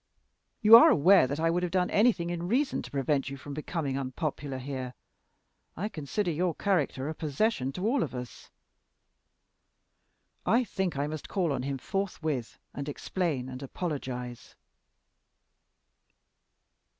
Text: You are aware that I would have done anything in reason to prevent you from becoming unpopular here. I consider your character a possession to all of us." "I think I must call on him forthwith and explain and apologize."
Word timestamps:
You 0.63 0.75
are 0.77 0.89
aware 0.89 1.27
that 1.27 1.39
I 1.39 1.51
would 1.51 1.61
have 1.61 1.71
done 1.71 1.91
anything 1.91 2.31
in 2.31 2.47
reason 2.47 2.81
to 2.81 2.89
prevent 2.89 3.29
you 3.29 3.37
from 3.37 3.53
becoming 3.53 3.99
unpopular 3.99 4.57
here. 4.57 4.95
I 5.77 5.89
consider 5.89 6.31
your 6.31 6.55
character 6.55 7.07
a 7.07 7.13
possession 7.13 7.71
to 7.73 7.85
all 7.85 8.01
of 8.01 8.15
us." 8.15 8.49
"I 10.43 10.63
think 10.63 10.97
I 10.97 11.05
must 11.05 11.29
call 11.29 11.53
on 11.53 11.61
him 11.61 11.77
forthwith 11.77 12.57
and 12.73 12.89
explain 12.89 13.47
and 13.47 13.61
apologize." 13.61 14.55